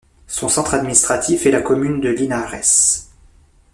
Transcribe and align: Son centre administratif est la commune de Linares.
Son 0.25 0.49
centre 0.49 0.73
administratif 0.73 1.45
est 1.45 1.51
la 1.51 1.61
commune 1.61 2.01
de 2.01 2.09
Linares. 2.09 3.05